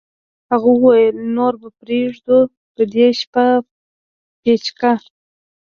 [0.51, 2.37] هغه وویل نوره به پرېږدو
[2.73, 3.45] په دې شپه
[4.41, 4.93] پیچکه